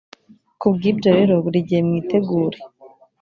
ku 0.59 0.67
bw 0.75 0.81
ibyo 0.91 1.09
rero 1.17 1.33
buri 1.43 1.59
gihe 1.67 1.81
mwitegure 1.87 2.59